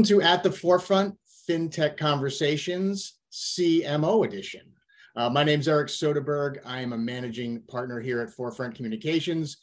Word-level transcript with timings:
Welcome 0.00 0.18
to 0.18 0.26
At 0.26 0.42
the 0.42 0.50
Forefront 0.50 1.14
FinTech 1.46 1.98
Conversations 1.98 3.18
CMO 3.30 4.24
Edition. 4.24 4.62
Uh, 5.14 5.28
my 5.28 5.44
name 5.44 5.60
is 5.60 5.68
Eric 5.68 5.88
Soderberg. 5.88 6.56
I 6.64 6.80
am 6.80 6.94
a 6.94 6.96
managing 6.96 7.60
partner 7.64 8.00
here 8.00 8.22
at 8.22 8.30
Forefront 8.30 8.74
Communications. 8.74 9.58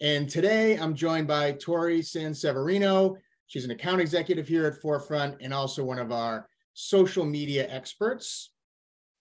And 0.00 0.30
today 0.30 0.76
I'm 0.76 0.94
joined 0.94 1.26
by 1.26 1.50
Tori 1.60 2.02
Sanseverino. 2.02 3.16
She's 3.48 3.64
an 3.64 3.72
account 3.72 4.00
executive 4.00 4.46
here 4.46 4.64
at 4.66 4.80
Forefront 4.80 5.38
and 5.40 5.52
also 5.52 5.82
one 5.82 5.98
of 5.98 6.12
our 6.12 6.48
social 6.74 7.24
media 7.24 7.66
experts. 7.68 8.52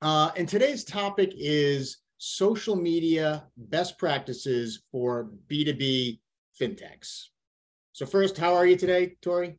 Uh, 0.04 0.30
and 0.36 0.48
today's 0.48 0.84
topic 0.84 1.34
is 1.36 1.98
social 2.20 2.76
media 2.76 3.44
best 3.58 3.98
practices 3.98 4.84
for 4.92 5.32
B2B 5.50 6.20
fintechs. 6.62 7.30
So 7.92 8.06
first, 8.06 8.38
how 8.38 8.54
are 8.54 8.68
you 8.68 8.76
today, 8.76 9.18
Tori? 9.24 9.58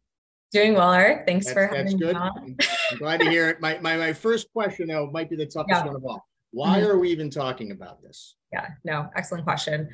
Doing 0.53 0.75
well, 0.75 0.93
Eric. 0.93 1.27
Thanks 1.27 1.47
that's, 1.47 1.55
for 1.55 1.67
having 1.67 1.85
that's 1.85 1.95
good. 1.95 2.15
me 2.15 2.21
on. 2.21 2.57
I'm 2.91 2.99
glad 2.99 3.21
to 3.21 3.31
hear 3.31 3.49
it. 3.51 3.61
My, 3.61 3.79
my, 3.79 3.97
my 3.97 4.13
first 4.13 4.53
question, 4.53 4.89
though, 4.89 5.09
might 5.11 5.31
be 5.31 5.37
the 5.37 5.47
toughest 5.47 5.85
yeah. 5.85 5.87
one 5.87 5.97
of 5.97 6.05
all. 6.05 6.27
Why 6.51 6.79
mm-hmm. 6.79 6.91
are 6.91 6.99
we 6.99 7.11
even 7.11 7.31
talking 7.31 7.71
about 7.71 8.03
this? 8.03 8.35
Yeah, 8.53 8.69
no, 8.85 9.09
excellent 9.15 9.45
question. 9.45 9.91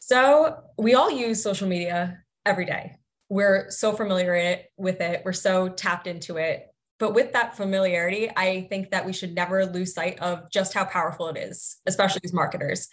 So 0.00 0.56
we 0.78 0.94
all 0.94 1.10
use 1.10 1.42
social 1.42 1.68
media 1.68 2.24
every 2.44 2.64
day. 2.64 2.96
We're 3.28 3.70
so 3.70 3.92
familiar 3.92 4.62
with 4.76 5.00
it. 5.00 5.22
We're 5.24 5.32
so 5.32 5.68
tapped 5.68 6.06
into 6.08 6.38
it. 6.38 6.66
But 6.98 7.14
with 7.14 7.32
that 7.34 7.56
familiarity, 7.56 8.28
I 8.36 8.66
think 8.70 8.90
that 8.90 9.06
we 9.06 9.12
should 9.12 9.34
never 9.34 9.64
lose 9.64 9.94
sight 9.94 10.18
of 10.18 10.50
just 10.50 10.74
how 10.74 10.84
powerful 10.86 11.28
it 11.28 11.36
is, 11.36 11.76
especially 11.86 12.22
as 12.24 12.32
marketers 12.32 12.88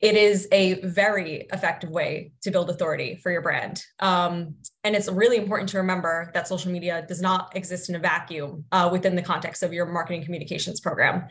it 0.00 0.16
is 0.16 0.48
a 0.50 0.80
very 0.80 1.46
effective 1.52 1.90
way 1.90 2.32
to 2.40 2.50
build 2.50 2.70
authority 2.70 3.16
for 3.22 3.30
your 3.30 3.42
brand. 3.42 3.84
Um, 3.98 4.54
and 4.82 4.96
it's 4.96 5.08
really 5.10 5.36
important 5.36 5.68
to 5.70 5.76
remember 5.78 6.30
that 6.32 6.48
social 6.48 6.72
media 6.72 7.04
does 7.06 7.20
not 7.20 7.54
exist 7.54 7.90
in 7.90 7.96
a 7.96 7.98
vacuum 7.98 8.64
uh, 8.72 8.88
within 8.90 9.14
the 9.14 9.22
context 9.22 9.62
of 9.62 9.72
your 9.72 9.86
marketing 9.86 10.24
communications 10.24 10.80
program. 10.80 11.28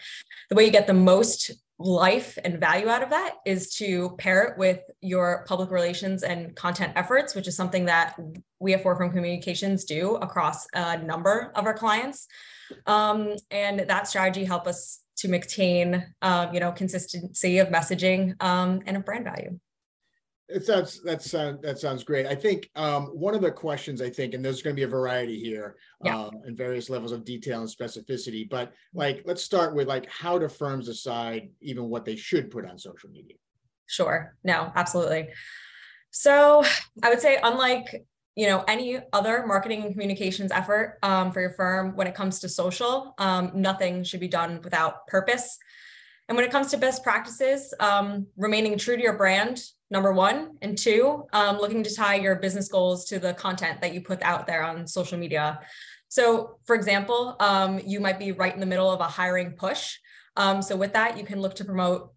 The 0.50 0.56
way 0.56 0.66
you 0.66 0.72
get 0.72 0.86
the 0.86 0.94
most 0.94 1.52
life 1.80 2.38
and 2.44 2.60
value 2.60 2.90
out 2.90 3.02
of 3.02 3.10
that 3.10 3.36
is 3.46 3.74
to 3.74 4.16
pair 4.18 4.44
it 4.44 4.58
with 4.58 4.82
your 5.02 5.46
public 5.48 5.72
relations 5.72 6.24
and 6.24 6.56
content 6.56 6.94
efforts, 6.96 7.34
which 7.34 7.48
is 7.48 7.56
something 7.56 7.86
that 7.86 8.20
we 8.60 8.74
at 8.74 8.84
Forefront 8.84 9.14
Communications 9.14 9.86
do 9.86 10.16
across 10.16 10.68
a 10.74 10.98
number 10.98 11.52
of 11.56 11.66
our 11.66 11.74
clients. 11.74 12.28
Um, 12.86 13.36
and 13.50 13.80
that 13.80 14.08
strategy 14.08 14.44
help 14.44 14.68
us 14.68 15.02
to 15.20 15.28
maintain, 15.28 16.06
um, 16.22 16.54
you 16.54 16.60
know, 16.60 16.72
consistency 16.72 17.60
of 17.60 17.70
messaging 17.70 18.42
um, 18.44 18.82
and 18.86 18.98
of 18.98 19.06
brand 19.06 19.26
value. 19.26 19.60
It 20.48 20.66
sounds 20.66 21.04
that 21.04 21.22
sounds 21.22 21.62
that 21.62 21.78
sounds 21.78 22.04
great. 22.04 22.26
I 22.26 22.34
think 22.34 22.72
um, 22.76 23.04
one 23.08 23.36
of 23.36 23.42
the 23.42 23.52
questions 23.52 24.02
I 24.02 24.10
think, 24.10 24.34
and 24.34 24.44
there's 24.44 24.64
going 24.64 24.76
to 24.76 24.80
be 24.80 24.84
a 24.84 24.88
variety 24.88 25.40
here, 25.40 25.76
yeah. 26.04 26.18
um, 26.18 26.32
and 26.44 26.58
various 26.58 26.90
levels 26.90 27.12
of 27.12 27.24
detail 27.24 27.60
and 27.62 27.70
specificity. 27.70 28.50
But 28.50 28.74
like, 28.94 29.22
let's 29.26 29.44
start 29.44 29.76
with 29.76 29.88
like, 29.88 30.10
how 30.10 30.40
do 30.40 30.50
firms 30.50 30.88
decide 30.88 31.50
even 31.62 31.88
what 31.88 32.04
they 32.04 32.16
should 32.16 32.50
put 32.50 32.66
on 32.66 32.80
social 32.80 33.12
media? 33.12 33.36
Sure. 33.86 34.36
No, 34.44 34.72
absolutely. 34.76 35.30
So 36.10 36.64
I 37.04 37.10
would 37.10 37.22
say, 37.22 37.38
unlike 37.44 38.04
you 38.40 38.48
know 38.48 38.64
any 38.70 38.98
other 39.12 39.46
marketing 39.46 39.84
and 39.84 39.92
communications 39.92 40.50
effort 40.50 40.98
um, 41.04 41.34
for 41.34 41.42
your 41.42 41.50
firm 41.50 41.94
when 41.98 42.08
it 42.08 42.16
comes 42.16 42.40
to 42.40 42.48
social 42.48 43.14
um, 43.18 43.52
nothing 43.54 44.02
should 44.02 44.22
be 44.22 44.30
done 44.30 44.62
without 44.64 45.06
purpose. 45.08 45.58
And 46.30 46.38
when 46.38 46.46
it 46.46 46.52
comes 46.52 46.72
to 46.72 46.78
best 46.78 47.04
practices 47.04 47.74
um, 47.82 48.28
remaining 48.38 48.78
true 48.78 48.96
to 48.96 49.04
your 49.04 49.18
brand 49.18 49.62
number 49.92 50.14
one 50.14 50.56
and 50.62 50.78
two 50.78 51.26
um, 51.34 51.58
looking 51.58 51.84
to 51.84 51.94
tie 51.94 52.16
your 52.16 52.38
business 52.38 52.70
goals 52.70 53.04
to 53.08 53.20
the 53.20 53.34
content 53.34 53.82
that 53.82 53.94
you 53.94 54.00
put 54.00 54.22
out 54.22 54.48
there 54.48 54.64
on 54.64 54.88
social 54.88 55.18
media. 55.18 55.60
So 56.08 56.60
for 56.64 56.78
example 56.78 57.36
um, 57.42 57.82
you 57.86 58.00
might 58.00 58.20
be 58.20 58.32
right 58.32 58.54
in 58.54 58.62
the 58.62 58.66
middle 58.66 58.90
of 58.90 59.02
a 59.02 59.16
hiring 59.20 59.52
push. 59.52 59.98
Um, 60.38 60.62
so 60.62 60.78
with 60.78 60.94
that 60.94 61.18
you 61.18 61.26
can 61.26 61.42
look 61.42 61.56
to 61.56 61.66
promote 61.66 62.14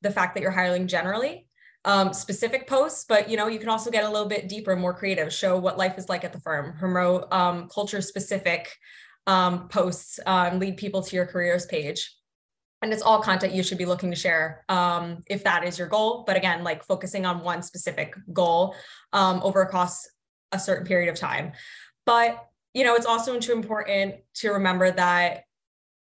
the 0.00 0.10
fact 0.10 0.34
that 0.34 0.40
you're 0.40 0.50
hiring 0.50 0.86
generally 0.86 1.47
um, 1.84 2.12
specific 2.12 2.66
posts, 2.66 3.04
but 3.08 3.30
you 3.30 3.36
know, 3.36 3.46
you 3.46 3.58
can 3.58 3.68
also 3.68 3.90
get 3.90 4.04
a 4.04 4.10
little 4.10 4.28
bit 4.28 4.48
deeper, 4.48 4.76
more 4.76 4.94
creative, 4.94 5.32
show 5.32 5.58
what 5.58 5.78
life 5.78 5.96
is 5.96 6.08
like 6.08 6.24
at 6.24 6.32
the 6.32 6.40
firm, 6.40 6.76
promote 6.78 7.32
um, 7.32 7.68
culture 7.68 8.00
specific 8.00 8.74
um, 9.26 9.68
posts, 9.68 10.18
um, 10.26 10.58
lead 10.58 10.76
people 10.76 11.02
to 11.02 11.16
your 11.16 11.26
careers 11.26 11.66
page. 11.66 12.14
And 12.80 12.92
it's 12.92 13.02
all 13.02 13.20
content 13.20 13.54
you 13.54 13.62
should 13.62 13.78
be 13.78 13.86
looking 13.86 14.10
to 14.10 14.16
share 14.16 14.64
um, 14.68 15.22
if 15.28 15.42
that 15.44 15.64
is 15.64 15.78
your 15.78 15.88
goal. 15.88 16.24
But 16.26 16.36
again, 16.36 16.62
like 16.62 16.84
focusing 16.84 17.26
on 17.26 17.42
one 17.42 17.62
specific 17.62 18.14
goal 18.32 18.76
um, 19.12 19.40
over 19.42 19.62
across 19.62 20.06
a 20.52 20.58
certain 20.58 20.86
period 20.86 21.10
of 21.10 21.18
time. 21.18 21.52
But 22.06 22.44
you 22.74 22.84
know, 22.84 22.94
it's 22.94 23.06
also 23.06 23.34
important 23.34 24.16
to 24.34 24.50
remember 24.50 24.90
that 24.92 25.42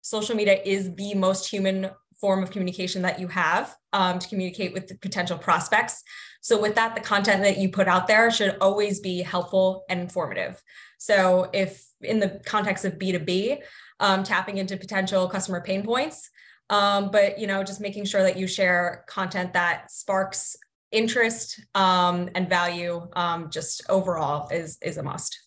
social 0.02 0.34
media 0.34 0.60
is 0.64 0.94
the 0.96 1.14
most 1.14 1.48
human 1.48 1.90
form 2.20 2.42
of 2.42 2.50
communication 2.50 3.02
that 3.02 3.20
you 3.20 3.28
have 3.28 3.74
um, 3.92 4.18
to 4.18 4.28
communicate 4.28 4.72
with 4.72 5.00
potential 5.00 5.38
prospects. 5.38 6.02
So, 6.40 6.60
with 6.60 6.74
that, 6.74 6.94
the 6.94 7.00
content 7.00 7.42
that 7.42 7.58
you 7.58 7.70
put 7.70 7.88
out 7.88 8.06
there 8.06 8.30
should 8.30 8.56
always 8.60 9.00
be 9.00 9.22
helpful 9.22 9.84
and 9.88 10.00
informative. 10.00 10.62
So, 10.98 11.48
if 11.52 11.84
in 12.00 12.20
the 12.20 12.40
context 12.44 12.84
of 12.84 12.98
B2B, 12.98 13.62
um, 14.00 14.24
tapping 14.24 14.58
into 14.58 14.76
potential 14.76 15.28
customer 15.28 15.60
pain 15.60 15.82
points, 15.82 16.30
um, 16.70 17.10
but 17.10 17.38
you 17.38 17.46
know, 17.46 17.62
just 17.62 17.80
making 17.80 18.04
sure 18.04 18.22
that 18.22 18.36
you 18.36 18.46
share 18.46 19.04
content 19.08 19.52
that 19.52 19.90
sparks 19.90 20.56
interest 20.92 21.60
um, 21.74 22.30
and 22.34 22.48
value, 22.48 23.08
um, 23.14 23.50
just 23.50 23.82
overall 23.88 24.48
is 24.48 24.78
is 24.82 24.96
a 24.96 25.02
must. 25.02 25.38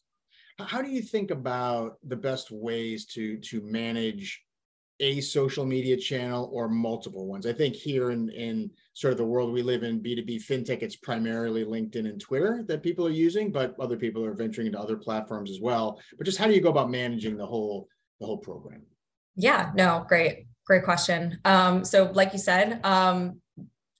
How 0.59 0.81
do 0.81 0.89
you 0.89 1.01
think 1.01 1.29
about 1.29 1.97
the 2.03 2.15
best 2.15 2.51
ways 2.51 3.05
to 3.07 3.37
to 3.37 3.61
manage 3.61 4.41
a 4.99 5.21
social 5.21 5.65
media 5.65 5.95
channel 5.95 6.49
or 6.51 6.67
multiple 6.67 7.27
ones. 7.27 7.45
I 7.45 7.53
think 7.53 7.75
here 7.75 8.11
in, 8.11 8.29
in 8.29 8.71
sort 8.93 9.11
of 9.11 9.17
the 9.17 9.25
world 9.25 9.53
we 9.53 9.61
live 9.61 9.83
in, 9.83 10.01
B2B 10.01 10.43
fintech, 10.43 10.81
it's 10.81 10.95
primarily 10.95 11.63
LinkedIn 11.63 12.09
and 12.09 12.19
Twitter 12.19 12.63
that 12.67 12.81
people 12.81 13.05
are 13.05 13.11
using, 13.11 13.51
but 13.51 13.75
other 13.79 13.97
people 13.97 14.25
are 14.25 14.33
venturing 14.33 14.67
into 14.67 14.79
other 14.79 14.97
platforms 14.97 15.51
as 15.51 15.61
well. 15.61 15.99
But 16.17 16.25
just 16.25 16.37
how 16.37 16.47
do 16.47 16.53
you 16.53 16.61
go 16.61 16.69
about 16.69 16.89
managing 16.89 17.37
the 17.37 17.45
whole 17.45 17.87
the 18.19 18.25
whole 18.25 18.37
program? 18.37 18.81
Yeah, 19.35 19.71
no, 19.75 20.03
great, 20.07 20.47
great 20.65 20.83
question. 20.83 21.39
Um, 21.45 21.85
so 21.85 22.11
like 22.13 22.33
you 22.33 22.39
said, 22.39 22.83
um, 22.83 23.39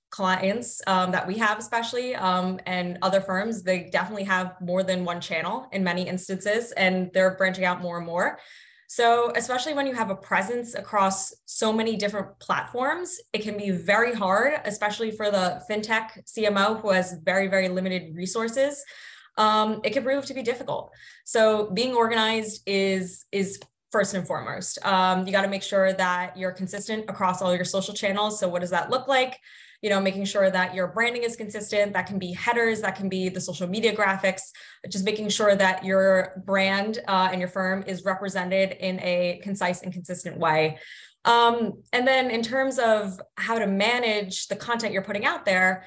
clients 0.10 0.82
um, 0.88 1.12
that 1.12 1.28
we 1.28 1.38
have 1.38 1.60
especially 1.60 2.16
um, 2.16 2.60
and 2.66 2.98
other 3.02 3.20
firms 3.20 3.62
they 3.62 3.84
definitely 3.92 4.24
have 4.24 4.56
more 4.62 4.82
than 4.82 5.04
one 5.04 5.20
channel 5.20 5.68
in 5.74 5.84
many 5.84 6.08
instances 6.08 6.72
and 6.72 7.12
they're 7.14 7.36
branching 7.36 7.66
out 7.66 7.82
more 7.82 7.98
and 7.98 8.06
more 8.06 8.40
so, 8.90 9.34
especially 9.36 9.74
when 9.74 9.86
you 9.86 9.94
have 9.94 10.10
a 10.10 10.16
presence 10.16 10.74
across 10.74 11.34
so 11.46 11.74
many 11.74 11.98
different 11.98 12.40
platforms, 12.40 13.20
it 13.34 13.40
can 13.40 13.58
be 13.58 13.70
very 13.70 14.16
hard, 14.16 14.62
especially 14.64 15.12
for 15.12 15.30
the 15.30 15.62
fintech 15.70 16.26
CMO 16.26 16.82
who 16.82 16.92
has 16.92 17.20
very, 17.24 17.48
very 17.48 17.68
limited 17.68 18.16
resources. 18.16 18.84
Um, 19.38 19.82
it 19.84 19.92
can 19.92 20.04
prove 20.04 20.26
to 20.28 20.34
be 20.34 20.42
difficult. 20.42 20.92
So, 21.26 21.70
being 21.72 21.96
organized 21.96 22.62
is 22.66 23.26
is 23.34 23.60
first 23.92 24.14
and 24.14 24.26
foremost. 24.26 24.84
Um, 24.86 25.28
you 25.28 25.34
got 25.34 25.42
to 25.42 25.50
make 25.50 25.64
sure 25.64 25.92
that 25.92 26.38
you're 26.38 26.54
consistent 26.54 27.10
across 27.10 27.42
all 27.42 27.54
your 27.54 27.66
social 27.66 27.94
channels. 27.94 28.40
So, 28.40 28.48
what 28.48 28.62
does 28.62 28.70
that 28.70 28.90
look 28.90 29.10
like? 29.10 29.38
You 29.82 29.90
know, 29.90 30.02
making 30.02 30.26
sure 30.26 30.50
that 30.50 30.74
your 30.74 30.88
branding 30.88 31.24
is 31.24 31.36
consistent. 31.36 31.94
That 31.94 32.08
can 32.08 32.20
be 32.20 32.34
headers, 32.34 32.82
that 32.82 32.96
can 32.96 33.10
be 33.10 33.30
the 33.30 33.42
social 33.42 33.68
media 33.68 33.96
graphics, 33.96 34.42
just 34.90 35.06
making 35.06 35.30
sure 35.30 35.56
that 35.56 35.86
your 35.86 36.42
brand 36.46 37.00
uh, 37.08 37.30
and 37.32 37.40
your 37.40 37.50
firm 37.50 37.84
is 37.86 38.04
represented 38.04 38.72
in 38.80 39.00
a 39.02 39.40
concise 39.44 39.82
and 39.84 39.94
consistent 39.94 40.38
way. 40.38 40.80
Um, 41.26 41.84
and 41.94 42.08
then 42.08 42.32
in 42.32 42.42
terms 42.42 42.80
of 42.80 43.20
how 43.36 43.60
to 43.60 43.68
manage 43.68 44.48
the 44.48 44.56
content 44.56 44.94
you're 44.94 45.04
putting 45.04 45.26
out 45.26 45.46
there, 45.46 45.86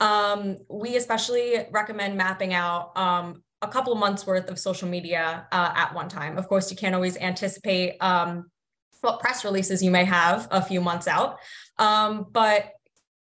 um, 0.00 0.58
we 0.68 0.96
especially 0.96 1.66
recommend 1.72 2.16
mapping 2.16 2.52
out 2.52 2.96
um, 2.96 3.42
a 3.62 3.68
couple 3.68 3.94
months 3.94 4.26
worth 4.26 4.50
of 4.50 4.58
social 4.58 4.88
media 4.88 5.46
uh, 5.50 5.72
at 5.74 5.94
one 5.94 6.08
time. 6.08 6.36
Of 6.36 6.48
course, 6.48 6.70
you 6.70 6.76
can't 6.76 6.94
always 6.94 7.16
anticipate 7.16 7.96
um, 8.00 8.50
what 9.00 9.20
press 9.20 9.44
releases 9.44 9.82
you 9.82 9.90
may 9.90 10.04
have 10.04 10.48
a 10.50 10.60
few 10.60 10.80
months 10.80 11.08
out. 11.08 11.38
Um, 11.78 12.26
but 12.30 12.72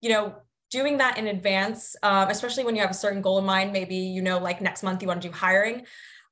you 0.03 0.11
know, 0.11 0.35
doing 0.71 0.99
that 0.99 1.17
in 1.17 1.29
advance, 1.29 1.97
um, 2.03 2.29
especially 2.29 2.65
when 2.65 2.75
you 2.75 2.83
have 2.83 2.91
a 2.91 2.95
certain 2.95 3.23
goal 3.23 3.39
in 3.39 3.45
mind, 3.45 3.73
maybe, 3.73 3.97
you 3.97 4.21
know, 4.21 4.39
like 4.39 4.61
next 4.61 4.83
month 4.83 5.01
you 5.01 5.09
want 5.09 5.23
to 5.23 5.29
do 5.29 5.33
hiring, 5.33 5.87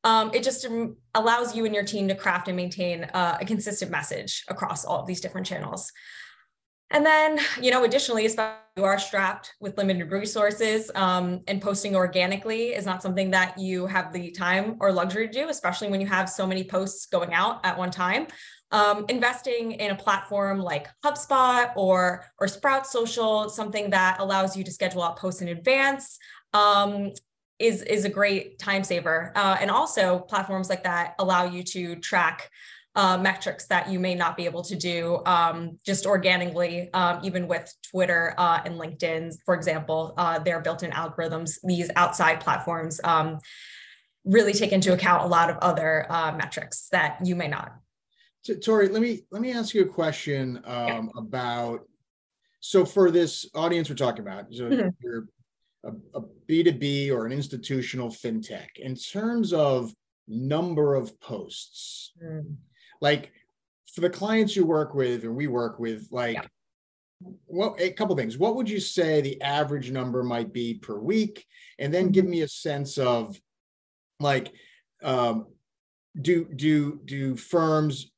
um, 0.05 0.31
it 0.33 0.43
just 0.43 0.67
allows 1.15 1.55
you 1.55 1.65
and 1.67 1.75
your 1.75 1.85
team 1.85 2.09
to 2.09 2.15
craft 2.15 2.49
and 2.49 2.57
maintain 2.57 3.05
uh, 3.05 3.39
a 3.41 3.45
consistent 3.45 3.91
message 3.91 4.45
across 4.49 4.85
all 4.85 5.01
of 5.01 5.07
these 5.07 5.21
different 5.21 5.47
channels. 5.47 5.93
And 6.91 7.07
then, 7.07 7.39
you 7.61 7.71
know, 7.71 7.85
additionally, 7.85 8.27
especially 8.27 8.57
you 8.77 8.85
are 8.85 8.99
strapped 8.99 9.55
with 9.61 9.77
limited 9.77 10.11
resources 10.11 10.91
um, 10.95 11.41
and 11.49 11.61
posting 11.61 11.97
organically 11.97 12.69
is 12.69 12.87
not 12.87 13.03
something 13.03 13.31
that 13.33 13.59
you 13.59 13.87
have 13.87 14.13
the 14.13 14.31
time 14.31 14.77
or 14.81 14.93
luxury 14.93 15.27
to 15.27 15.33
do, 15.33 15.49
especially 15.49 15.89
when 15.89 16.01
you 16.01 16.07
have 16.07 16.31
so 16.31 16.47
many 16.47 16.65
posts 16.65 17.07
going 17.07 17.35
out 17.35 17.65
at 17.65 17.77
one 17.77 17.91
time 17.91 18.27
um, 18.73 19.05
investing 19.09 19.73
in 19.73 19.91
a 19.91 19.97
platform 19.97 20.61
like 20.61 20.89
HubSpot 21.05 21.73
or 21.77 22.25
or 22.39 22.49
Sprout 22.49 22.87
Social, 22.87 23.49
something 23.49 23.91
that 23.91 24.21
allows 24.21 24.57
you 24.57 24.65
to 24.65 24.71
schedule 24.71 25.03
out 25.03 25.17
posts 25.17 25.43
in 25.43 25.49
advance, 25.49 26.19
um, 26.55 27.11
is 27.59 27.83
is 27.83 28.05
a 28.05 28.09
great 28.09 28.59
time 28.59 28.85
saver. 28.85 29.33
Uh, 29.35 29.57
and 29.61 29.71
also 29.71 30.21
platforms 30.21 30.69
like 30.69 30.85
that 30.85 31.15
allow 31.19 31.45
you 31.45 31.63
to 31.65 31.97
track 31.97 32.51
uh, 32.97 33.17
metrics 33.17 33.67
that 33.67 33.89
you 33.89 34.01
may 34.01 34.15
not 34.15 34.37
be 34.37 34.45
able 34.45 34.63
to 34.63 34.75
do 34.75 35.23
um, 35.25 35.79
just 35.87 36.07
organically, 36.07 36.93
um, 36.93 37.21
even 37.23 37.47
with 37.47 37.73
Twitter 37.91 38.35
uh, 38.37 38.61
and 38.65 38.75
LinkedIn, 38.75 39.33
for 39.45 39.55
example, 39.55 40.13
uh, 40.17 40.39
their 40.41 40.61
built-in 40.61 40.91
algorithms. 40.91 41.59
These 41.63 41.91
outside 41.95 42.41
platforms 42.41 43.01
um, 43.05 43.39
really 44.25 44.53
take 44.53 44.73
into 44.73 44.93
account 44.93 45.23
a 45.23 45.27
lot 45.27 45.51
of 45.51 45.59
other 45.59 46.07
uh, 46.11 46.33
metrics 46.33 46.89
that 46.91 47.19
you 47.25 47.37
may 47.37 47.49
not. 47.49 47.73
Tori, 48.63 48.89
let 48.89 49.03
me 49.03 49.21
let 49.31 49.43
me 49.43 49.53
ask 49.53 49.75
you 49.75 49.83
a 49.83 49.89
question 49.89 50.61
yeah. 50.65 50.97
Um, 50.97 51.11
about. 51.17 51.87
So 52.63 52.85
for 52.85 53.11
this 53.11 53.49
audience 53.55 53.89
we're 53.89 53.97
talking 53.97 54.21
about, 54.21 54.53
so 54.53 54.65
mm-hmm. 54.65 54.89
you're 55.03 55.29
a 55.85 55.93
a 56.15 56.23
B2B 56.49 57.11
or 57.11 57.27
an 57.27 57.33
institutional 57.33 58.09
fintech. 58.09 58.77
In 58.77 58.95
terms 58.97 59.53
of 59.53 59.95
number 60.27 60.95
of 60.95 61.19
posts, 61.21 62.13
mm 62.23 62.57
like 63.00 63.32
for 63.94 64.00
the 64.00 64.11
clients 64.11 64.55
you 64.55 64.64
work 64.64 64.94
with 64.94 65.25
and 65.25 65.35
we 65.35 65.47
work 65.47 65.79
with 65.79 66.06
like 66.11 66.37
yeah. 66.37 67.31
well 67.47 67.76
a 67.79 67.91
couple 67.91 68.17
things 68.17 68.38
what 68.38 68.56
would 68.56 68.69
you 68.69 68.81
say 68.81 69.20
the 69.20 69.41
average 69.43 69.91
number 69.91 70.23
might 70.23 70.52
be 70.52 70.75
per 70.75 70.99
week 70.99 71.44
and 71.79 71.93
then 71.93 72.11
give 72.11 72.25
mm-hmm. 72.25 72.32
me 72.32 72.41
a 72.43 72.49
sense 72.49 72.99
of 72.99 73.41
like 74.20 74.52
um, 75.02 75.47
do 76.20 76.44
do 76.44 77.00
do 77.05 77.37
firms 77.37 78.11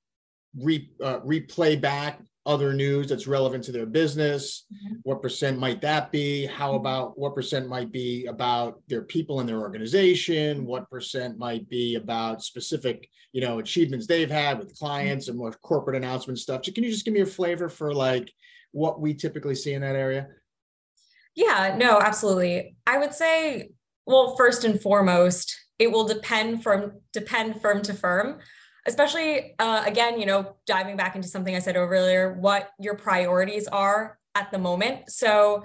re, 0.58 0.90
uh, 1.02 1.20
replay 1.20 1.80
back 1.80 2.20
other 2.44 2.72
news 2.72 3.08
that's 3.08 3.26
relevant 3.26 3.64
to 3.64 3.72
their 3.72 3.86
business? 3.86 4.66
Mm-hmm. 4.72 4.96
what 5.02 5.22
percent 5.22 5.58
might 5.58 5.80
that 5.82 6.10
be? 6.12 6.46
How 6.46 6.68
mm-hmm. 6.68 6.80
about 6.80 7.18
what 7.18 7.34
percent 7.34 7.68
might 7.68 7.92
be 7.92 8.26
about 8.26 8.80
their 8.88 9.02
people 9.02 9.40
in 9.40 9.46
their 9.46 9.60
organization? 9.60 10.58
Mm-hmm. 10.58 10.66
what 10.66 10.90
percent 10.90 11.38
might 11.38 11.68
be 11.68 11.96
about 11.96 12.42
specific 12.42 13.08
you 13.32 13.40
know 13.40 13.58
achievements 13.58 14.06
they've 14.06 14.30
had 14.30 14.58
with 14.58 14.78
clients 14.78 15.28
and 15.28 15.38
more 15.38 15.52
corporate 15.52 15.96
announcement 15.96 16.38
stuff? 16.38 16.64
So 16.64 16.72
can 16.72 16.84
you 16.84 16.90
just 16.90 17.04
give 17.04 17.14
me 17.14 17.20
a 17.20 17.26
flavor 17.26 17.68
for 17.68 17.94
like 17.94 18.32
what 18.72 19.00
we 19.00 19.14
typically 19.14 19.54
see 19.54 19.72
in 19.74 19.82
that 19.82 19.96
area? 19.96 20.28
Yeah 21.34 21.76
no 21.78 21.98
absolutely. 22.00 22.76
I 22.86 22.98
would 22.98 23.14
say 23.14 23.70
well 24.06 24.36
first 24.36 24.64
and 24.64 24.80
foremost 24.80 25.56
it 25.78 25.90
will 25.90 26.04
depend 26.04 26.62
from 26.62 27.00
depend 27.12 27.60
firm 27.60 27.82
to 27.82 27.94
firm 27.94 28.40
especially 28.86 29.54
uh, 29.58 29.82
again, 29.86 30.18
you 30.18 30.26
know, 30.26 30.56
diving 30.66 30.96
back 30.96 31.16
into 31.16 31.28
something 31.28 31.54
I 31.54 31.60
said 31.60 31.76
earlier, 31.76 32.34
what 32.34 32.70
your 32.78 32.96
priorities 32.96 33.68
are 33.68 34.18
at 34.34 34.50
the 34.50 34.58
moment. 34.58 35.10
So 35.10 35.64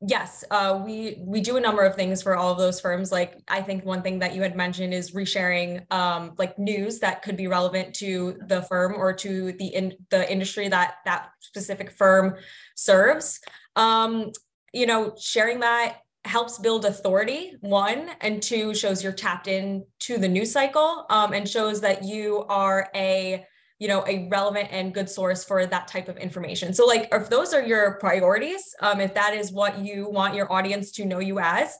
yes, 0.00 0.44
uh, 0.50 0.80
we 0.84 1.22
we 1.24 1.40
do 1.40 1.56
a 1.56 1.60
number 1.60 1.82
of 1.82 1.94
things 1.94 2.22
for 2.22 2.36
all 2.36 2.52
of 2.52 2.58
those 2.58 2.80
firms. 2.80 3.10
Like 3.10 3.38
I 3.48 3.62
think 3.62 3.84
one 3.84 4.02
thing 4.02 4.20
that 4.20 4.34
you 4.34 4.42
had 4.42 4.56
mentioned 4.56 4.94
is 4.94 5.10
resharing 5.12 5.90
um, 5.92 6.34
like 6.38 6.58
news 6.58 7.00
that 7.00 7.22
could 7.22 7.36
be 7.36 7.48
relevant 7.48 7.94
to 7.96 8.38
the 8.46 8.62
firm 8.62 8.94
or 8.94 9.12
to 9.14 9.52
the 9.52 9.66
in 9.66 9.94
the 10.10 10.30
industry 10.30 10.68
that 10.68 10.96
that 11.04 11.30
specific 11.40 11.90
firm 11.90 12.36
serves. 12.76 13.40
Um, 13.76 14.32
you 14.72 14.86
know, 14.86 15.14
sharing 15.18 15.60
that 15.60 15.98
helps 16.28 16.58
build 16.58 16.84
authority 16.84 17.56
one 17.60 18.10
and 18.20 18.42
two 18.42 18.74
shows 18.74 19.02
you're 19.02 19.12
tapped 19.12 19.48
in 19.48 19.84
to 20.00 20.18
the 20.18 20.28
news 20.28 20.52
cycle 20.52 21.06
um, 21.10 21.32
and 21.32 21.48
shows 21.48 21.80
that 21.80 22.04
you 22.04 22.44
are 22.48 22.88
a 22.94 23.44
you 23.78 23.88
know 23.88 24.04
a 24.06 24.28
relevant 24.28 24.68
and 24.70 24.92
good 24.92 25.08
source 25.08 25.44
for 25.44 25.64
that 25.66 25.88
type 25.88 26.08
of 26.08 26.16
information. 26.16 26.74
So 26.74 26.86
like 26.86 27.08
if 27.12 27.30
those 27.30 27.54
are 27.54 27.62
your 27.62 27.98
priorities 27.98 28.74
um, 28.80 29.00
if 29.00 29.14
that 29.14 29.34
is 29.34 29.52
what 29.52 29.78
you 29.78 30.08
want 30.10 30.34
your 30.34 30.52
audience 30.52 30.92
to 30.92 31.04
know 31.04 31.18
you 31.18 31.38
as 31.38 31.76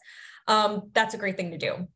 um, 0.46 0.90
that's 0.94 1.14
a 1.14 1.18
great 1.18 1.36
thing 1.36 1.50
to 1.50 1.58
do. 1.58 1.86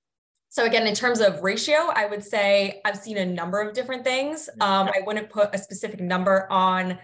So 0.51 0.65
again 0.65 0.87
in 0.87 0.95
terms 0.95 1.21
of 1.21 1.43
ratio 1.43 1.91
i 1.95 2.05
would 2.05 2.23
say 2.23 2.83
i've 2.85 2.99
seen 2.99 3.17
a 3.17 3.25
number 3.25 3.61
of 3.61 3.73
different 3.73 4.05
things. 4.05 4.49
Um, 4.61 4.91
i 4.95 5.01
wouldn't 5.07 5.31
put 5.31 5.55
a 5.55 5.59
specific 5.59 6.01
number 6.01 6.47
on 6.51 6.99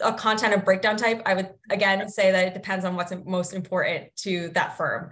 a 0.00 0.12
content 0.12 0.54
of 0.54 0.64
breakdown 0.64 0.96
type, 0.96 1.22
I 1.26 1.34
would 1.34 1.50
again 1.70 2.08
say 2.08 2.30
that 2.30 2.48
it 2.48 2.54
depends 2.54 2.84
on 2.84 2.96
what's 2.96 3.12
most 3.24 3.54
important 3.54 4.14
to 4.16 4.48
that 4.50 4.76
firm. 4.76 5.10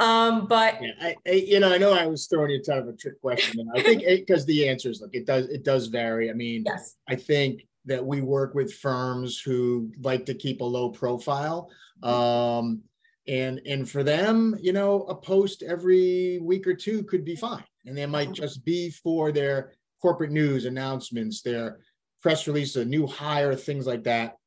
Um, 0.00 0.46
but 0.46 0.82
yeah, 0.82 0.92
I, 1.00 1.16
I, 1.26 1.32
you 1.32 1.60
know, 1.60 1.72
I 1.72 1.78
know 1.78 1.92
I 1.92 2.06
was 2.06 2.26
throwing 2.26 2.50
you 2.50 2.60
kind 2.62 2.80
of 2.80 2.88
a 2.88 2.96
trick 2.96 3.20
question, 3.20 3.60
and 3.60 3.70
I 3.74 3.82
think 3.82 4.02
because 4.04 4.44
the 4.44 4.68
answer 4.68 4.90
is 4.90 5.00
look, 5.00 5.14
it 5.14 5.26
does 5.26 5.46
it 5.48 5.64
does 5.64 5.86
vary. 5.86 6.30
I 6.30 6.34
mean, 6.34 6.64
yes, 6.66 6.96
I 7.08 7.14
think 7.14 7.66
that 7.86 8.04
we 8.04 8.22
work 8.22 8.54
with 8.54 8.74
firms 8.74 9.40
who 9.40 9.92
like 10.00 10.26
to 10.26 10.34
keep 10.34 10.60
a 10.60 10.64
low 10.64 10.90
profile. 10.90 11.70
Um, 12.02 12.82
and 13.28 13.60
and 13.66 13.88
for 13.88 14.02
them, 14.02 14.56
you 14.60 14.72
know, 14.72 15.02
a 15.02 15.14
post 15.14 15.62
every 15.62 16.38
week 16.42 16.66
or 16.66 16.74
two 16.74 17.04
could 17.04 17.24
be 17.24 17.36
fine, 17.36 17.64
and 17.86 17.96
they 17.96 18.06
might 18.06 18.32
just 18.32 18.64
be 18.64 18.90
for 18.90 19.32
their 19.32 19.72
corporate 20.02 20.32
news 20.32 20.64
announcements, 20.66 21.40
their 21.40 21.78
press 22.24 22.46
release, 22.46 22.74
a 22.76 22.84
new 22.84 23.06
hire, 23.06 23.54
things 23.54 23.86
like 23.86 24.02
that. 24.04 24.38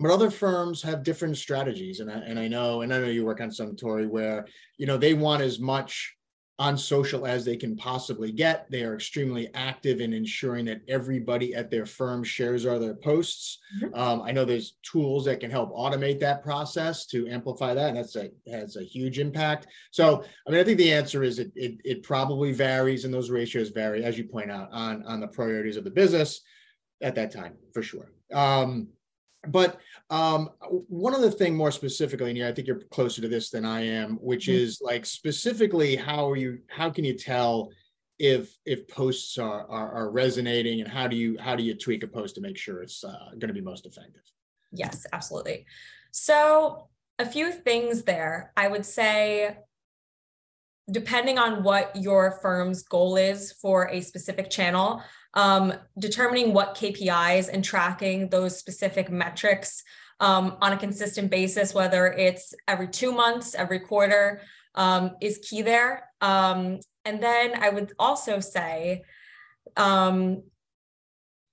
But 0.00 0.10
other 0.10 0.28
firms 0.28 0.82
have 0.82 1.04
different 1.04 1.36
strategies, 1.36 2.00
and 2.00 2.10
I, 2.10 2.14
and 2.14 2.36
I 2.36 2.48
know, 2.48 2.82
and 2.82 2.92
I 2.92 2.98
know 2.98 3.06
you 3.06 3.24
work 3.24 3.40
on 3.40 3.52
some 3.52 3.76
Tori, 3.76 4.08
where 4.08 4.46
you 4.76 4.86
know 4.86 4.96
they 4.96 5.14
want 5.14 5.40
as 5.40 5.60
much 5.60 6.16
on 6.58 6.76
social 6.76 7.24
as 7.24 7.44
they 7.44 7.56
can 7.56 7.76
possibly 7.76 8.32
get. 8.32 8.68
They 8.70 8.82
are 8.82 8.94
extremely 8.94 9.54
active 9.54 10.00
in 10.00 10.12
ensuring 10.12 10.64
that 10.64 10.80
everybody 10.88 11.54
at 11.54 11.70
their 11.70 11.86
firm 11.86 12.24
shares 12.24 12.66
all 12.66 12.80
their 12.80 12.94
posts. 12.94 13.58
Mm-hmm. 13.80 13.94
Um, 13.94 14.22
I 14.22 14.32
know 14.32 14.44
there's 14.44 14.76
tools 14.82 15.24
that 15.26 15.40
can 15.40 15.50
help 15.50 15.72
automate 15.72 16.18
that 16.20 16.42
process 16.42 17.06
to 17.06 17.28
amplify 17.28 17.72
that, 17.72 17.88
and 17.90 17.96
that's 17.96 18.16
a 18.16 18.30
has 18.50 18.74
a 18.74 18.82
huge 18.82 19.20
impact. 19.20 19.68
So, 19.92 20.24
I 20.48 20.50
mean, 20.50 20.58
I 20.58 20.64
think 20.64 20.78
the 20.78 20.92
answer 20.92 21.22
is 21.22 21.38
it 21.38 21.52
it, 21.54 21.80
it 21.84 22.02
probably 22.02 22.50
varies, 22.50 23.04
and 23.04 23.14
those 23.14 23.30
ratios 23.30 23.68
vary, 23.68 24.02
as 24.02 24.18
you 24.18 24.24
point 24.24 24.50
out, 24.50 24.70
on 24.72 25.04
on 25.06 25.20
the 25.20 25.28
priorities 25.28 25.76
of 25.76 25.84
the 25.84 25.90
business 25.90 26.40
at 27.02 27.14
that 27.16 27.30
time 27.30 27.54
for 27.72 27.82
sure. 27.82 28.10
Um, 28.32 28.88
but 29.48 29.80
um, 30.10 30.50
one 30.88 31.14
other 31.14 31.30
thing 31.30 31.56
more 31.56 31.72
specifically, 31.72 32.30
and 32.30 32.42
I 32.44 32.52
think 32.52 32.68
you're 32.68 32.82
closer 32.90 33.20
to 33.22 33.28
this 33.28 33.50
than 33.50 33.64
I 33.64 33.82
am, 33.82 34.16
which 34.16 34.46
mm-hmm. 34.46 34.62
is 34.62 34.80
like 34.80 35.04
specifically 35.04 35.96
how 35.96 36.30
are 36.30 36.36
you 36.36 36.60
how 36.68 36.90
can 36.90 37.04
you 37.04 37.14
tell 37.14 37.70
if 38.18 38.56
if 38.64 38.86
posts 38.86 39.38
are, 39.38 39.68
are, 39.68 39.92
are 39.92 40.10
resonating 40.10 40.80
and 40.80 40.88
how 40.88 41.08
do 41.08 41.16
you 41.16 41.36
how 41.40 41.56
do 41.56 41.64
you 41.64 41.74
tweak 41.74 42.04
a 42.04 42.06
post 42.06 42.36
to 42.36 42.40
make 42.40 42.56
sure 42.56 42.82
it's 42.82 43.02
uh, 43.02 43.30
going 43.30 43.48
to 43.48 43.54
be 43.54 43.60
most 43.60 43.84
effective? 43.84 44.22
Yes, 44.70 45.06
absolutely. 45.12 45.66
So 46.12 46.88
a 47.18 47.26
few 47.26 47.50
things 47.50 48.04
there. 48.04 48.52
I 48.56 48.68
would 48.68 48.86
say 48.86 49.58
depending 50.90 51.38
on 51.38 51.62
what 51.62 51.94
your 51.96 52.38
firm's 52.42 52.82
goal 52.82 53.16
is 53.16 53.52
for 53.52 53.88
a 53.88 54.00
specific 54.00 54.50
channel, 54.50 55.02
um, 55.34 55.72
determining 55.98 56.52
what 56.52 56.76
KPIs 56.76 57.48
and 57.52 57.64
tracking 57.64 58.28
those 58.28 58.58
specific 58.58 59.10
metrics 59.10 59.82
um, 60.20 60.56
on 60.60 60.72
a 60.72 60.76
consistent 60.76 61.30
basis, 61.30 61.74
whether 61.74 62.06
it's 62.06 62.54
every 62.68 62.88
two 62.88 63.12
months, 63.12 63.54
every 63.54 63.80
quarter, 63.80 64.40
um, 64.74 65.16
is 65.20 65.38
key 65.38 65.62
there. 65.62 66.08
Um, 66.20 66.80
and 67.04 67.22
then 67.22 67.62
I 67.62 67.70
would 67.70 67.92
also 67.98 68.40
say, 68.40 69.02
um, 69.76 70.42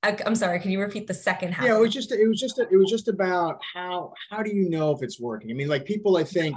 I, 0.02 0.18
am 0.26 0.36
sorry, 0.36 0.60
can 0.60 0.72
you 0.72 0.80
repeat 0.80 1.08
the 1.08 1.14
second 1.14 1.54
half? 1.54 1.66
Yeah, 1.66 1.78
it 1.78 1.82
was 1.82 1.94
just 1.94 2.12
it 2.12 2.28
was 2.28 2.40
just 2.40 2.60
it 2.60 2.78
was 2.78 2.90
just 2.90 3.08
about 3.08 3.60
how 3.74 4.14
how 4.30 4.42
do 4.42 4.50
you 4.50 4.70
know 4.70 4.92
if 4.92 5.04
it's 5.04 5.20
working? 5.20 5.52
I 5.52 5.54
mean, 5.54 5.68
like 5.68 5.86
people, 5.86 6.16
I 6.18 6.24
think. 6.24 6.56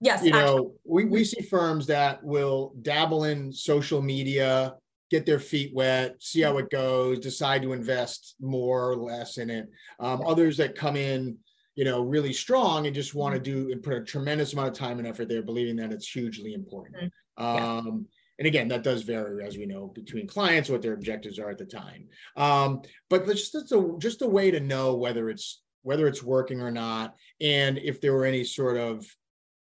Yes, 0.00 0.22
you 0.22 0.32
actually. 0.32 0.56
know, 0.56 0.72
we, 0.84 1.04
we 1.04 1.24
see 1.24 1.40
firms 1.42 1.86
that 1.86 2.22
will 2.22 2.74
dabble 2.82 3.24
in 3.24 3.52
social 3.52 4.02
media, 4.02 4.74
get 5.10 5.26
their 5.26 5.38
feet 5.38 5.72
wet, 5.74 6.16
see 6.20 6.40
how 6.40 6.58
it 6.58 6.70
goes, 6.70 7.18
decide 7.18 7.62
to 7.62 7.72
invest 7.72 8.36
more 8.40 8.90
or 8.90 8.96
less 8.96 9.38
in 9.38 9.50
it. 9.50 9.68
Um, 10.00 10.22
others 10.26 10.56
that 10.56 10.74
come 10.74 10.96
in, 10.96 11.36
you 11.74 11.84
know, 11.84 12.02
really 12.02 12.32
strong 12.32 12.86
and 12.86 12.94
just 12.94 13.14
want 13.14 13.34
to 13.34 13.40
mm-hmm. 13.40 13.66
do 13.66 13.72
and 13.72 13.82
put 13.82 13.94
a 13.94 14.02
tremendous 14.02 14.52
amount 14.52 14.68
of 14.68 14.74
time 14.74 14.98
and 14.98 15.08
effort 15.08 15.28
there, 15.28 15.42
believing 15.42 15.76
that 15.76 15.92
it's 15.92 16.08
hugely 16.08 16.54
important. 16.54 17.12
Mm-hmm. 17.38 17.88
Um, 17.88 18.06
and 18.38 18.46
again, 18.46 18.68
that 18.68 18.82
does 18.82 19.02
vary, 19.02 19.46
as 19.46 19.56
we 19.56 19.66
know, 19.66 19.88
between 19.88 20.26
clients, 20.26 20.68
what 20.68 20.82
their 20.82 20.94
objectives 20.94 21.38
are 21.38 21.50
at 21.50 21.58
the 21.58 21.64
time. 21.64 22.08
Um, 22.36 22.82
but 23.08 23.26
just 23.26 23.52
just 23.52 23.72
a 23.72 23.94
just 23.98 24.22
a 24.22 24.28
way 24.28 24.50
to 24.50 24.60
know 24.60 24.96
whether 24.96 25.30
it's 25.30 25.62
whether 25.82 26.08
it's 26.08 26.22
working 26.22 26.60
or 26.60 26.70
not, 26.70 27.14
and 27.40 27.78
if 27.78 28.00
there 28.00 28.12
were 28.12 28.24
any 28.24 28.42
sort 28.42 28.76
of 28.76 29.06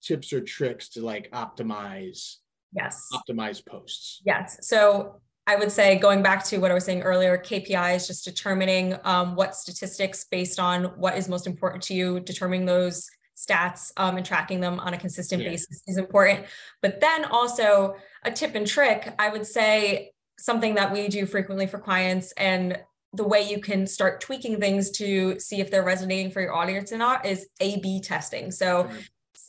tips 0.01 0.31
or 0.31 0.41
tricks 0.41 0.89
to 0.89 1.01
like 1.01 1.31
optimize 1.31 2.35
yes 2.75 3.09
optimize 3.13 3.65
posts 3.65 4.21
yes 4.25 4.57
so 4.61 5.19
I 5.45 5.57
would 5.57 5.71
say 5.71 5.99
going 5.99 6.23
back 6.23 6.45
to 6.45 6.59
what 6.59 6.71
I 6.71 6.73
was 6.73 6.85
saying 6.85 7.01
earlier, 7.01 7.37
KPI 7.37 7.97
is 7.97 8.07
just 8.07 8.23
determining 8.23 8.95
um, 9.03 9.35
what 9.35 9.55
statistics 9.55 10.25
based 10.31 10.57
on 10.57 10.85
what 10.95 11.17
is 11.17 11.27
most 11.27 11.47
important 11.47 11.83
to 11.83 11.93
you, 11.93 12.21
determining 12.21 12.65
those 12.65 13.09
stats 13.37 13.91
um, 13.97 14.15
and 14.15 14.25
tracking 14.25 14.61
them 14.61 14.79
on 14.79 14.93
a 14.93 14.97
consistent 14.97 15.43
yeah. 15.43 15.49
basis 15.49 15.83
is 15.85 15.97
important. 15.97 16.45
But 16.81 17.01
then 17.01 17.25
also 17.25 17.95
a 18.23 18.31
tip 18.31 18.55
and 18.55 18.65
trick, 18.65 19.13
I 19.19 19.29
would 19.29 19.45
say 19.45 20.11
something 20.39 20.75
that 20.75 20.93
we 20.93 21.09
do 21.09 21.25
frequently 21.25 21.67
for 21.67 21.77
clients 21.77 22.31
and 22.37 22.79
the 23.11 23.27
way 23.27 23.41
you 23.41 23.59
can 23.59 23.85
start 23.85 24.21
tweaking 24.21 24.61
things 24.61 24.91
to 24.91 25.37
see 25.39 25.59
if 25.59 25.69
they're 25.69 25.83
resonating 25.83 26.31
for 26.31 26.41
your 26.41 26.53
audience 26.53 26.91
or 26.91 26.97
not 26.97 27.25
is 27.25 27.47
A 27.59 27.79
B 27.81 27.99
testing. 27.99 28.49
So 28.49 28.85
mm-hmm 28.85 28.97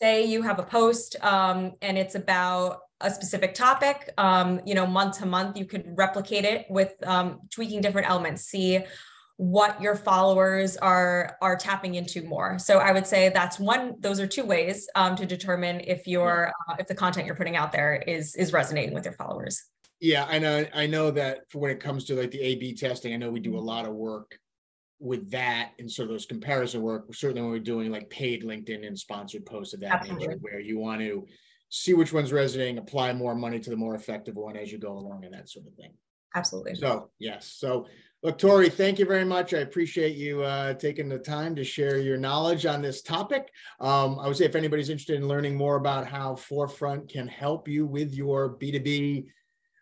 say 0.04 0.24
you 0.24 0.42
have 0.42 0.58
a 0.58 0.62
post 0.62 1.16
um, 1.22 1.72
and 1.80 1.96
it's 1.96 2.14
about 2.14 2.80
a 3.00 3.10
specific 3.10 3.54
topic, 3.54 4.12
um, 4.18 4.60
you 4.64 4.74
know, 4.74 4.86
month 4.86 5.18
to 5.18 5.26
month, 5.26 5.56
you 5.58 5.64
could 5.64 5.84
replicate 5.96 6.44
it 6.44 6.66
with 6.70 6.94
um, 7.06 7.40
tweaking 7.50 7.80
different 7.80 8.08
elements, 8.08 8.44
see 8.44 8.80
what 9.36 9.82
your 9.82 9.96
followers 9.96 10.76
are 10.76 11.36
are 11.42 11.56
tapping 11.56 11.96
into 11.96 12.22
more. 12.22 12.58
So 12.58 12.78
I 12.78 12.92
would 12.92 13.06
say 13.06 13.30
that's 13.30 13.58
one. 13.58 13.94
Those 13.98 14.20
are 14.20 14.26
two 14.26 14.44
ways 14.44 14.88
um, 14.94 15.16
to 15.16 15.26
determine 15.26 15.80
if 15.80 16.06
your 16.06 16.52
uh, 16.68 16.76
if 16.78 16.86
the 16.86 16.94
content 16.94 17.26
you're 17.26 17.34
putting 17.34 17.56
out 17.56 17.72
there 17.72 17.96
is 17.96 18.36
is 18.36 18.52
resonating 18.52 18.94
with 18.94 19.04
your 19.04 19.14
followers. 19.14 19.64
Yeah, 20.00 20.26
I 20.28 20.38
know. 20.38 20.64
I 20.72 20.86
know 20.86 21.10
that 21.12 21.50
for 21.50 21.58
when 21.58 21.70
it 21.70 21.80
comes 21.80 22.04
to 22.04 22.14
like 22.14 22.30
the 22.30 22.40
A/B 22.40 22.74
testing, 22.74 23.12
I 23.12 23.16
know 23.16 23.30
we 23.30 23.40
do 23.40 23.56
a 23.56 23.58
lot 23.58 23.86
of 23.86 23.94
work 23.94 24.38
with 25.00 25.30
that 25.32 25.72
and 25.78 25.90
sort 25.90 26.08
of 26.08 26.14
those 26.14 26.26
comparison 26.26 26.80
work. 26.82 27.12
Certainly, 27.12 27.42
when 27.42 27.50
we're 27.50 27.58
doing 27.58 27.90
like 27.90 28.08
paid 28.10 28.44
LinkedIn 28.44 28.86
and 28.86 28.98
sponsored 28.98 29.46
posts 29.46 29.74
of 29.74 29.80
that 29.80 29.92
Absolutely. 29.92 30.28
nature, 30.28 30.38
where 30.42 30.60
you 30.60 30.78
want 30.78 31.00
to 31.00 31.26
see 31.74 31.92
which 31.92 32.12
one's 32.12 32.32
resonating, 32.32 32.78
apply 32.78 33.12
more 33.12 33.34
money 33.34 33.58
to 33.58 33.68
the 33.68 33.76
more 33.76 33.96
effective 33.96 34.36
one 34.36 34.56
as 34.56 34.70
you 34.70 34.78
go 34.78 34.92
along, 34.92 35.24
and 35.24 35.34
that 35.34 35.48
sort 35.48 35.66
of 35.66 35.74
thing. 35.74 35.92
Absolutely. 36.36 36.76
So 36.76 37.10
yes, 37.18 37.46
so 37.46 37.86
look, 38.22 38.38
Tori, 38.38 38.68
thank 38.68 39.00
you 39.00 39.06
very 39.06 39.24
much. 39.24 39.54
I 39.54 39.58
appreciate 39.58 40.14
you 40.14 40.42
uh, 40.42 40.74
taking 40.74 41.08
the 41.08 41.18
time 41.18 41.56
to 41.56 41.64
share 41.64 41.98
your 41.98 42.16
knowledge 42.16 42.64
on 42.64 42.80
this 42.80 43.02
topic. 43.02 43.50
Um, 43.80 44.20
I 44.20 44.28
would 44.28 44.36
say 44.36 44.44
if 44.44 44.54
anybody's 44.54 44.88
interested 44.88 45.16
in 45.16 45.26
learning 45.26 45.56
more 45.56 45.74
about 45.76 46.06
how 46.06 46.36
Forefront 46.36 47.08
can 47.08 47.26
help 47.26 47.66
you 47.66 47.86
with 47.86 48.14
your 48.14 48.56
B2B 48.56 49.26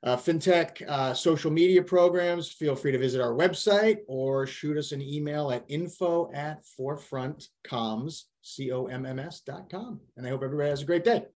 uh, 0.04 0.16
fintech 0.16 0.82
uh, 0.88 1.12
social 1.12 1.50
media 1.50 1.82
programs, 1.82 2.50
feel 2.50 2.74
free 2.74 2.92
to 2.92 2.98
visit 2.98 3.20
our 3.20 3.34
website 3.34 3.98
or 4.08 4.46
shoot 4.46 4.78
us 4.78 4.92
an 4.92 5.02
email 5.02 5.50
at 5.50 5.64
info 5.68 6.30
at 6.32 6.64
forefrontcomms, 6.78 8.22
C-O-M-M-S 8.40 9.40
dot 9.40 9.70
com. 9.70 10.00
And 10.16 10.26
I 10.26 10.30
hope 10.30 10.42
everybody 10.42 10.70
has 10.70 10.82
a 10.82 10.86
great 10.86 11.04
day. 11.04 11.24